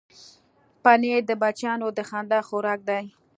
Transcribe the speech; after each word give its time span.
پنېر 0.83 1.21
د 1.27 1.31
بچیانو 1.41 1.87
د 1.97 1.99
خندا 2.09 2.39
خوراک 2.47 2.79
دی. 2.89 3.05